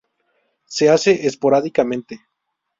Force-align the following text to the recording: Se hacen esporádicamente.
Se 0.65 0.89
hacen 0.89 1.19
esporádicamente. 1.27 2.21